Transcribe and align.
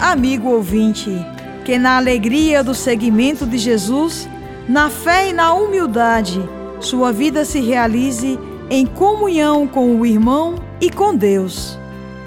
amigo 0.00 0.50
ouvinte, 0.50 1.10
que 1.64 1.78
na 1.78 1.96
alegria 1.96 2.62
do 2.62 2.74
seguimento 2.74 3.44
de 3.44 3.58
Jesus, 3.58 4.28
na 4.68 4.88
fé 4.88 5.30
e 5.30 5.32
na 5.32 5.52
humildade, 5.54 6.40
sua 6.80 7.12
vida 7.12 7.44
se 7.44 7.60
realize 7.60 8.38
em 8.70 8.86
comunhão 8.86 9.66
com 9.66 9.96
o 9.96 10.06
irmão 10.06 10.54
e 10.80 10.90
com 10.90 11.14
Deus. 11.14 11.78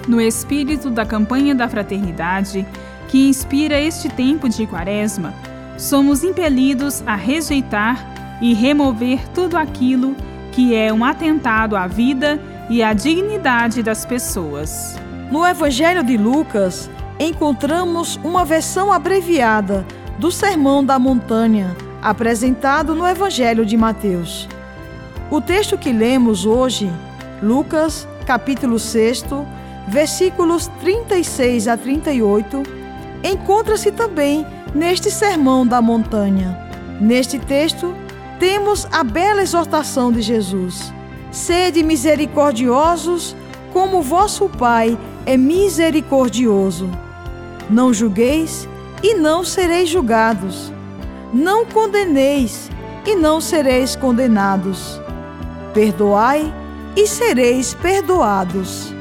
No 0.06 0.20
espírito 0.20 0.90
da 0.90 1.06
campanha 1.06 1.54
da 1.54 1.68
fraternidade, 1.68 2.66
que 3.08 3.28
inspira 3.28 3.80
este 3.80 4.08
tempo 4.08 4.48
de 4.48 4.66
Quaresma, 4.66 5.32
somos 5.78 6.22
impelidos 6.22 7.02
a 7.06 7.14
rejeitar 7.14 8.38
e 8.40 8.52
remover 8.52 9.26
tudo 9.28 9.56
aquilo 9.56 10.14
que 10.52 10.74
é 10.74 10.92
um 10.92 11.04
atentado 11.04 11.76
à 11.76 11.86
vida 11.86 12.40
e 12.68 12.82
à 12.82 12.92
dignidade 12.92 13.82
das 13.82 14.04
pessoas. 14.04 14.96
No 15.30 15.46
Evangelho 15.46 16.02
de 16.02 16.16
Lucas, 16.16 16.90
encontramos 17.20 18.18
uma 18.24 18.46
versão 18.46 18.90
abreviada 18.90 19.86
do 20.18 20.32
Sermão 20.32 20.82
da 20.82 20.98
Montanha, 20.98 21.76
apresentado 22.00 22.94
no 22.94 23.06
Evangelho 23.06 23.66
de 23.66 23.76
Mateus. 23.76 24.48
O 25.30 25.38
texto 25.38 25.76
que 25.76 25.92
lemos 25.92 26.46
hoje, 26.46 26.90
Lucas, 27.42 28.08
capítulo 28.24 28.78
6, 28.78 29.26
versículos 29.86 30.68
36 30.80 31.68
a 31.68 31.76
38, 31.76 32.62
encontra-se 33.22 33.92
também 33.92 34.46
neste 34.74 35.10
Sermão 35.10 35.66
da 35.66 35.82
Montanha. 35.82 36.58
Neste 36.98 37.38
texto, 37.38 37.94
temos 38.38 38.88
a 38.90 39.04
bela 39.04 39.42
exortação 39.42 40.10
de 40.10 40.22
Jesus: 40.22 40.90
Sede 41.30 41.82
misericordiosos, 41.82 43.36
como 43.74 44.00
vosso 44.00 44.48
Pai 44.48 44.98
é 45.26 45.36
misericordioso. 45.36 46.90
Não 47.70 47.94
julgueis 47.94 48.68
e 49.02 49.14
não 49.14 49.44
sereis 49.44 49.88
julgados. 49.88 50.72
Não 51.32 51.64
condeneis 51.64 52.68
e 53.06 53.14
não 53.14 53.40
sereis 53.40 53.94
condenados. 53.94 55.00
Perdoai 55.72 56.52
e 56.96 57.06
sereis 57.06 57.72
perdoados. 57.74 58.92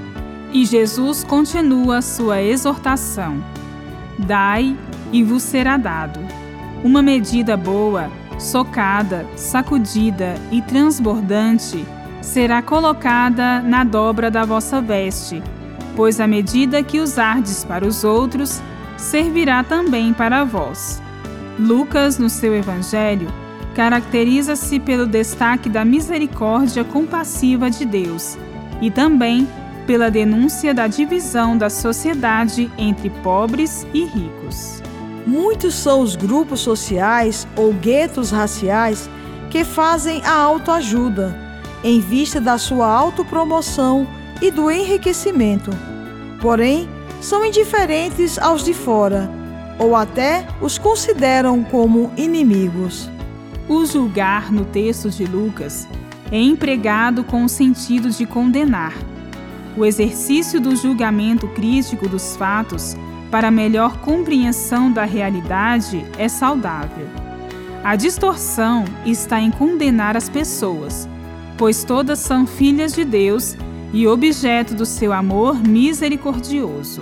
E 0.53 0.65
Jesus 0.65 1.23
continua 1.23 2.01
sua 2.03 2.41
exortação: 2.41 3.43
Dai 4.19 4.77
e 5.11 5.23
vos 5.23 5.41
será 5.41 5.75
dado. 5.75 6.19
Uma 6.83 7.01
medida 7.01 7.57
boa, 7.57 8.09
socada, 8.37 9.25
sacudida 9.35 10.35
e 10.51 10.61
transbordante 10.61 11.85
será 12.21 12.61
colocada 12.61 13.61
na 13.61 13.83
dobra 13.83 14.29
da 14.29 14.45
vossa 14.45 14.79
veste, 14.79 15.41
pois 15.99 16.21
a 16.21 16.25
medida 16.25 16.81
que 16.81 17.01
usardes 17.01 17.65
para 17.65 17.85
os 17.85 18.05
outros 18.05 18.61
servirá 18.95 19.65
também 19.65 20.13
para 20.13 20.45
vós. 20.45 21.01
Lucas, 21.59 22.17
no 22.17 22.29
seu 22.29 22.55
Evangelho, 22.55 23.27
caracteriza-se 23.75 24.79
pelo 24.79 25.05
destaque 25.05 25.67
da 25.67 25.83
misericórdia 25.83 26.85
compassiva 26.85 27.69
de 27.69 27.83
Deus 27.83 28.37
e 28.81 28.89
também 28.89 29.45
pela 29.85 30.09
denúncia 30.09 30.73
da 30.73 30.87
divisão 30.87 31.57
da 31.57 31.69
sociedade 31.69 32.71
entre 32.77 33.09
pobres 33.09 33.85
e 33.93 34.05
ricos. 34.05 34.81
Muitos 35.27 35.75
são 35.75 35.99
os 35.99 36.15
grupos 36.15 36.61
sociais 36.61 37.45
ou 37.57 37.73
guetos 37.73 38.31
raciais 38.31 39.09
que 39.49 39.65
fazem 39.65 40.21
a 40.23 40.31
autoajuda 40.33 41.37
em 41.83 41.99
vista 41.99 42.39
da 42.39 42.57
sua 42.57 42.87
autopromoção 42.87 44.07
e 44.41 44.49
do 44.49 44.71
enriquecimento. 44.71 45.71
Porém, 46.41 46.87
são 47.21 47.43
indiferentes 47.43 48.37
aos 48.37 48.63
de 48.63 48.73
fora 48.73 49.29
ou 49.77 49.95
até 49.95 50.45
os 50.61 50.77
consideram 50.77 51.63
como 51.63 52.11
inimigos. 52.17 53.09
O 53.67 53.85
julgar 53.85 54.51
no 54.51 54.65
texto 54.65 55.09
de 55.09 55.25
Lucas 55.25 55.87
é 56.31 56.39
empregado 56.39 57.23
com 57.23 57.43
o 57.43 57.49
sentido 57.49 58.09
de 58.09 58.25
condenar 58.25 58.93
o 59.79 59.85
exercício 59.85 60.59
do 60.59 60.75
julgamento 60.75 61.47
crítico 61.47 62.09
dos 62.09 62.35
fatos 62.35 62.97
para 63.31 63.49
melhor 63.49 63.97
compreensão 63.99 64.91
da 64.91 65.05
realidade 65.05 66.05
é 66.17 66.27
saudável. 66.27 67.07
A 67.81 67.95
distorção 67.95 68.83
está 69.05 69.39
em 69.39 69.49
condenar 69.49 70.17
as 70.17 70.27
pessoas, 70.27 71.07
pois 71.57 71.85
todas 71.85 72.19
são 72.19 72.45
filhas 72.45 72.93
de 72.93 73.05
Deus 73.05 73.55
e 73.93 74.07
objeto 74.07 74.73
do 74.73 74.85
seu 74.85 75.11
amor 75.11 75.55
misericordioso. 75.55 77.01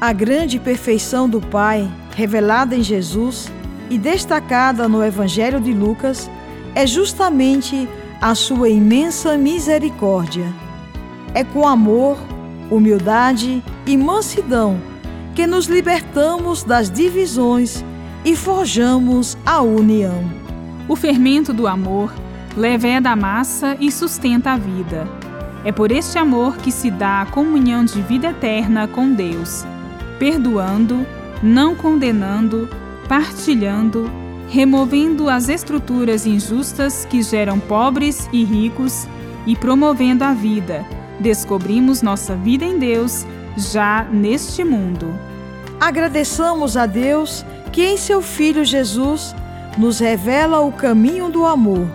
A 0.00 0.12
grande 0.12 0.58
perfeição 0.58 1.28
do 1.28 1.40
Pai, 1.40 1.90
revelada 2.14 2.74
em 2.74 2.82
Jesus 2.82 3.50
e 3.88 3.96
destacada 3.96 4.88
no 4.88 5.04
Evangelho 5.04 5.60
de 5.60 5.72
Lucas, 5.72 6.30
é 6.74 6.86
justamente 6.86 7.88
a 8.20 8.34
sua 8.34 8.68
imensa 8.68 9.36
misericórdia. 9.36 10.52
É 11.32 11.44
com 11.44 11.66
amor, 11.66 12.18
humildade 12.70 13.62
e 13.86 13.96
mansidão 13.96 14.78
que 15.34 15.46
nos 15.46 15.66
libertamos 15.66 16.64
das 16.64 16.90
divisões 16.90 17.84
e 18.24 18.34
forjamos 18.34 19.36
a 19.44 19.60
união. 19.60 20.24
O 20.88 20.96
fermento 20.96 21.52
do 21.52 21.66
amor 21.66 22.12
leveda 22.56 23.10
a 23.10 23.16
massa 23.16 23.76
e 23.78 23.92
sustenta 23.92 24.52
a 24.52 24.56
vida. 24.56 25.25
É 25.66 25.72
por 25.72 25.92
este 25.92 26.16
amor 26.16 26.56
que 26.56 26.72
se 26.72 26.90
dá 26.90 27.20
a 27.20 27.26
comunhão 27.26 27.84
de 27.84 28.00
vida 28.00 28.28
eterna 28.28 28.88
com 28.88 29.12
Deus, 29.12 29.66
perdoando, 30.18 31.06
não 31.42 31.74
condenando, 31.74 32.66
partilhando, 33.06 34.10
removendo 34.48 35.28
as 35.28 35.50
estruturas 35.50 36.24
injustas 36.24 37.04
que 37.04 37.22
geram 37.22 37.60
pobres 37.60 38.26
e 38.32 38.42
ricos 38.44 39.06
e 39.46 39.54
promovendo 39.54 40.24
a 40.24 40.32
vida 40.32 40.86
descobrimos 41.18 42.02
nossa 42.02 42.34
vida 42.34 42.64
em 42.64 42.78
Deus 42.78 43.26
já 43.56 44.04
neste 44.04 44.64
mundo. 44.64 45.14
Agradeçamos 45.80 46.76
a 46.76 46.86
Deus 46.86 47.44
que 47.72 47.84
em 47.84 47.96
seu 47.96 48.22
Filho 48.22 48.64
Jesus 48.64 49.34
nos 49.76 49.98
revela 49.98 50.60
o 50.60 50.72
caminho 50.72 51.30
do 51.30 51.44
amor, 51.44 51.86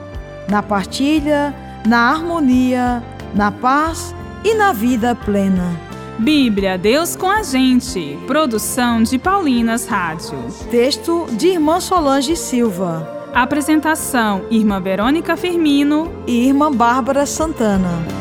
na 0.47 0.61
partilha, 0.61 1.53
na 1.85 2.11
harmonia, 2.11 3.03
na 3.33 3.51
paz 3.51 4.15
e 4.43 4.53
na 4.53 4.73
vida 4.73 5.15
plena. 5.15 5.79
Bíblia, 6.19 6.77
Deus 6.77 7.15
com 7.15 7.29
a 7.29 7.41
gente. 7.41 8.17
Produção 8.27 9.01
de 9.01 9.17
Paulinas 9.17 9.87
Rádio. 9.87 10.37
Texto 10.69 11.25
de 11.31 11.47
Irmã 11.47 11.79
Solange 11.79 12.35
Silva. 12.35 13.21
Apresentação: 13.33 14.43
Irmã 14.51 14.79
Verônica 14.79 15.35
Firmino 15.35 16.11
e 16.27 16.47
Irmã 16.47 16.71
Bárbara 16.71 17.25
Santana. 17.25 18.20